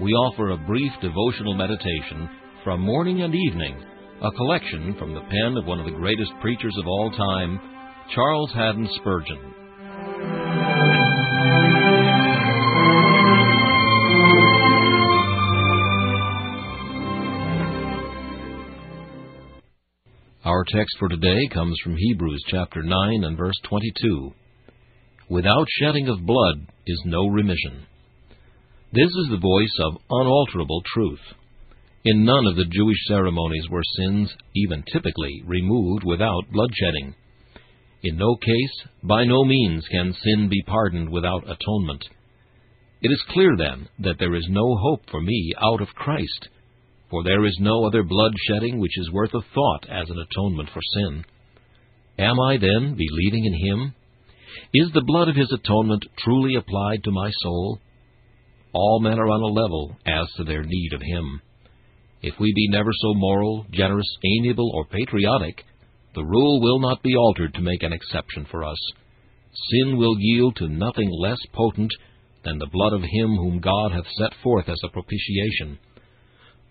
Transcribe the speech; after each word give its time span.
we 0.00 0.12
offer 0.12 0.50
a 0.50 0.56
brief 0.56 0.92
devotional 1.02 1.54
meditation 1.54 2.30
from 2.62 2.80
morning 2.80 3.22
and 3.22 3.34
evening, 3.34 3.82
a 4.22 4.30
collection 4.30 4.94
from 4.96 5.12
the 5.12 5.20
pen 5.20 5.56
of 5.56 5.66
one 5.66 5.80
of 5.80 5.86
the 5.86 5.98
greatest 5.98 6.30
preachers 6.40 6.74
of 6.78 6.86
all 6.86 7.10
time, 7.10 7.60
Charles 8.14 8.52
Haddon 8.52 8.88
Spurgeon. 9.00 9.54
Our 20.44 20.64
text 20.72 20.96
for 21.00 21.08
today 21.08 21.48
comes 21.52 21.76
from 21.82 21.96
Hebrews 21.96 22.44
chapter 22.46 22.82
9 22.84 23.24
and 23.24 23.36
verse 23.36 23.58
22. 23.68 24.32
Without 25.28 25.66
shedding 25.80 26.08
of 26.08 26.24
blood 26.24 26.72
is 26.86 27.02
no 27.04 27.26
remission. 27.26 27.84
This 28.90 29.10
is 29.10 29.28
the 29.30 29.36
voice 29.36 29.76
of 29.80 30.00
unalterable 30.08 30.82
truth. 30.94 31.20
In 32.06 32.24
none 32.24 32.46
of 32.46 32.56
the 32.56 32.64
Jewish 32.64 32.96
ceremonies 33.06 33.68
were 33.68 33.82
sins, 33.98 34.32
even 34.56 34.82
typically, 34.90 35.42
removed 35.44 36.04
without 36.04 36.50
bloodshedding. 36.50 37.12
In 38.02 38.16
no 38.16 38.36
case, 38.36 38.88
by 39.02 39.24
no 39.24 39.44
means, 39.44 39.86
can 39.90 40.14
sin 40.14 40.48
be 40.48 40.62
pardoned 40.66 41.10
without 41.10 41.44
atonement. 41.44 42.02
It 43.02 43.10
is 43.12 43.22
clear, 43.28 43.58
then, 43.58 43.88
that 43.98 44.18
there 44.18 44.34
is 44.34 44.46
no 44.48 44.74
hope 44.76 45.02
for 45.10 45.20
me 45.20 45.52
out 45.60 45.82
of 45.82 45.88
Christ, 45.88 46.48
for 47.10 47.22
there 47.22 47.44
is 47.44 47.58
no 47.60 47.84
other 47.84 48.02
bloodshedding 48.02 48.78
which 48.78 48.96
is 48.96 49.12
worth 49.12 49.34
a 49.34 49.42
thought 49.54 49.86
as 49.90 50.08
an 50.08 50.16
atonement 50.18 50.70
for 50.72 50.80
sin. 50.94 51.24
Am 52.18 52.40
I, 52.40 52.56
then, 52.56 52.96
believing 52.96 53.44
in 53.44 53.66
Him? 53.66 53.94
Is 54.72 54.90
the 54.94 55.04
blood 55.04 55.28
of 55.28 55.36
His 55.36 55.52
atonement 55.52 56.06
truly 56.24 56.54
applied 56.54 57.04
to 57.04 57.10
my 57.10 57.30
soul? 57.42 57.80
All 58.72 59.00
men 59.00 59.18
are 59.18 59.28
on 59.28 59.42
a 59.42 59.60
level 59.60 59.96
as 60.06 60.26
to 60.36 60.44
their 60.44 60.62
need 60.62 60.92
of 60.92 61.02
Him. 61.02 61.40
If 62.22 62.34
we 62.40 62.52
be 62.54 62.68
never 62.68 62.90
so 62.92 63.14
moral, 63.14 63.66
generous, 63.70 64.08
amiable, 64.24 64.70
or 64.74 64.84
patriotic, 64.86 65.64
the 66.14 66.24
rule 66.24 66.60
will 66.60 66.80
not 66.80 67.02
be 67.02 67.14
altered 67.14 67.54
to 67.54 67.60
make 67.60 67.82
an 67.82 67.92
exception 67.92 68.46
for 68.50 68.64
us. 68.64 68.78
Sin 69.70 69.96
will 69.96 70.16
yield 70.18 70.56
to 70.56 70.68
nothing 70.68 71.10
less 71.10 71.38
potent 71.52 71.92
than 72.44 72.58
the 72.58 72.70
blood 72.72 72.92
of 72.92 73.02
Him 73.02 73.36
whom 73.36 73.60
God 73.60 73.92
hath 73.92 74.06
set 74.18 74.32
forth 74.42 74.68
as 74.68 74.80
a 74.84 74.88
propitiation. 74.88 75.78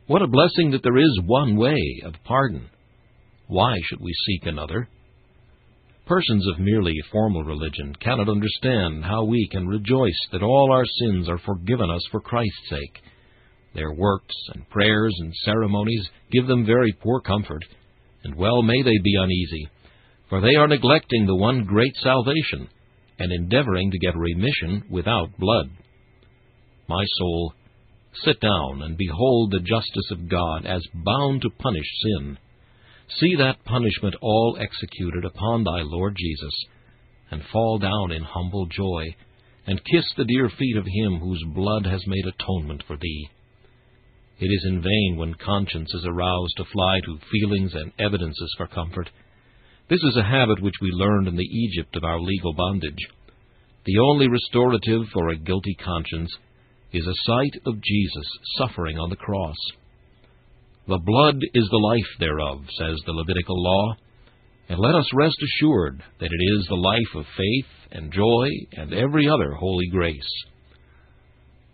What 0.07 0.21
a 0.21 0.27
blessing 0.27 0.71
that 0.71 0.83
there 0.83 0.97
is 0.97 1.21
one 1.25 1.55
way 1.55 2.01
of 2.03 2.13
pardon! 2.23 2.69
Why 3.47 3.75
should 3.83 4.01
we 4.01 4.13
seek 4.25 4.45
another? 4.45 4.89
Persons 6.07 6.47
of 6.47 6.59
merely 6.59 6.93
formal 7.11 7.43
religion 7.43 7.93
cannot 7.99 8.29
understand 8.29 9.03
how 9.03 9.25
we 9.25 9.45
can 9.51 9.67
rejoice 9.67 10.17
that 10.31 10.41
all 10.41 10.71
our 10.71 10.85
sins 10.85 11.27
are 11.27 11.37
forgiven 11.39 11.89
us 11.89 12.01
for 12.11 12.21
Christ's 12.21 12.69
sake. 12.69 13.01
Their 13.75 13.91
works 13.91 14.35
and 14.53 14.69
prayers 14.69 15.13
and 15.19 15.33
ceremonies 15.43 16.07
give 16.31 16.47
them 16.47 16.65
very 16.65 16.93
poor 17.03 17.19
comfort, 17.19 17.61
and 18.23 18.35
well 18.35 18.61
may 18.63 18.81
they 18.83 18.97
be 19.03 19.15
uneasy, 19.19 19.67
for 20.29 20.39
they 20.39 20.55
are 20.55 20.69
neglecting 20.69 21.25
the 21.25 21.35
one 21.35 21.65
great 21.65 21.95
salvation, 21.97 22.69
and 23.19 23.29
endeavoring 23.33 23.91
to 23.91 23.99
get 23.99 24.15
remission 24.15 24.85
without 24.89 25.37
blood. 25.37 25.69
My 26.87 27.03
soul, 27.17 27.53
sit 28.23 28.39
down 28.39 28.81
and 28.81 28.97
behold 28.97 29.51
the 29.51 29.59
justice 29.59 30.11
of 30.11 30.29
God 30.29 30.65
as 30.65 30.87
bound 30.93 31.41
to 31.41 31.49
punish 31.49 31.87
sin. 32.01 32.37
See 33.09 33.35
that 33.37 33.63
punishment 33.63 34.15
all 34.21 34.57
executed 34.59 35.23
upon 35.25 35.63
thy 35.63 35.81
Lord 35.81 36.15
Jesus, 36.17 36.53
and 37.31 37.41
fall 37.51 37.79
down 37.79 38.11
in 38.11 38.23
humble 38.23 38.65
joy, 38.67 39.15
and 39.65 39.83
kiss 39.85 40.05
the 40.15 40.25
dear 40.25 40.49
feet 40.49 40.77
of 40.77 40.85
him 40.85 41.19
whose 41.19 41.43
blood 41.55 41.85
has 41.85 42.05
made 42.05 42.25
atonement 42.25 42.83
for 42.85 42.97
thee. 42.97 43.29
It 44.39 44.45
is 44.45 44.65
in 44.67 44.81
vain 44.81 45.15
when 45.17 45.33
conscience 45.33 45.91
is 45.93 46.05
aroused 46.05 46.53
to 46.57 46.65
fly 46.65 46.99
to 47.05 47.19
feelings 47.31 47.73
and 47.73 47.91
evidences 47.97 48.53
for 48.57 48.67
comfort. 48.67 49.09
This 49.89 50.03
is 50.03 50.17
a 50.17 50.23
habit 50.23 50.61
which 50.61 50.75
we 50.81 50.91
learned 50.91 51.27
in 51.27 51.37
the 51.37 51.43
Egypt 51.43 51.95
of 51.95 52.03
our 52.03 52.19
legal 52.19 52.53
bondage. 52.53 53.07
The 53.85 53.99
only 53.99 54.27
restorative 54.27 55.07
for 55.13 55.29
a 55.29 55.37
guilty 55.37 55.75
conscience 55.83 56.31
is 56.91 57.07
a 57.07 57.23
sight 57.23 57.61
of 57.65 57.81
Jesus 57.81 58.27
suffering 58.57 58.99
on 58.99 59.09
the 59.09 59.15
cross. 59.15 59.55
The 60.87 60.99
blood 61.03 61.35
is 61.53 61.67
the 61.69 61.77
life 61.77 62.17
thereof, 62.17 62.61
says 62.77 62.95
the 63.05 63.11
Levitical 63.11 63.61
law, 63.61 63.95
and 64.69 64.79
let 64.79 64.95
us 64.95 65.09
rest 65.13 65.35
assured 65.43 66.01
that 66.19 66.31
it 66.31 66.57
is 66.57 66.65
the 66.65 66.75
life 66.75 67.15
of 67.15 67.25
faith 67.35 67.65
and 67.91 68.13
joy 68.13 68.47
and 68.71 68.93
every 68.93 69.27
other 69.27 69.53
holy 69.53 69.87
grace. 69.91 70.31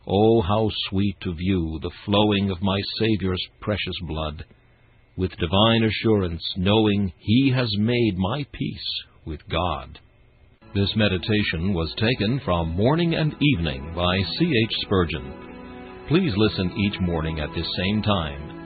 Oh, 0.07 0.42
how 0.42 0.68
sweet 0.89 1.15
to 1.21 1.36
view 1.36 1.80
the 1.81 1.92
flowing 2.06 2.50
of 2.50 2.63
my 2.63 2.80
Saviour's 2.98 3.44
precious 3.60 4.00
blood! 4.07 4.45
with 5.16 5.30
divine 5.38 5.83
assurance, 5.83 6.42
knowing 6.57 7.13
He 7.19 7.51
has 7.56 7.71
made 7.77 8.18
my 8.18 8.44
peace 8.51 9.04
with 9.25 9.48
God. 9.48 10.00
This 10.74 10.92
meditation 10.95 11.75
was 11.75 11.94
taken 12.00 12.42
from 12.44 12.75
Morning 12.75 13.13
and 13.13 13.36
Evening 13.39 13.94
by 13.95 14.18
C. 14.39 14.51
H. 14.66 14.75
Spurgeon. 14.81 16.06
Please 16.07 16.33
listen 16.36 16.75
each 16.80 17.00
morning 17.00 17.39
at 17.39 17.54
this 17.54 17.68
same 17.77 18.01
time 18.01 18.52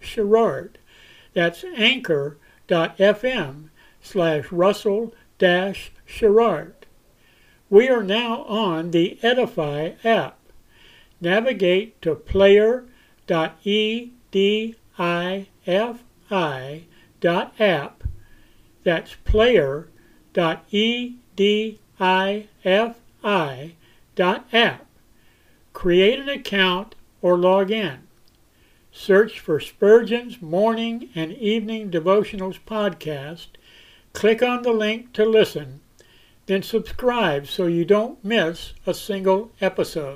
sherrard. 0.00 0.78
That's 1.34 1.64
anchor.fm 1.76 3.68
slash 4.02 4.52
russell 4.52 5.14
sherrard. 6.04 6.74
We 7.70 7.88
are 7.88 8.02
now 8.02 8.42
on 8.44 8.90
the 8.90 9.18
Edify 9.22 9.92
app. 10.04 10.36
Navigate 11.20 12.00
to 12.02 12.14
player.edifi 12.14 14.74
dot 17.20 17.60
app. 17.60 18.04
That's 18.82 19.14
player 19.24 19.88
dot 20.32 20.64
e 20.70 21.16
d 21.36 21.78
i 21.98 22.48
f 22.64 22.96
i 23.22 23.74
dot 24.14 24.46
app. 24.52 24.86
Create 25.72 26.18
an 26.18 26.28
account 26.28 26.94
or 27.22 27.38
log 27.38 27.70
in. 27.70 28.00
Search 28.92 29.38
for 29.38 29.60
Spurgeon's 29.60 30.42
Morning 30.42 31.10
and 31.14 31.32
Evening 31.32 31.92
Devotionals 31.92 32.58
podcast. 32.66 33.46
Click 34.12 34.42
on 34.42 34.62
the 34.62 34.72
link 34.72 35.12
to 35.12 35.24
listen, 35.24 35.80
then 36.46 36.64
subscribe 36.64 37.46
so 37.46 37.66
you 37.66 37.84
don't 37.84 38.22
miss 38.24 38.72
a 38.86 38.92
single 38.92 39.52
episode. 39.60 40.08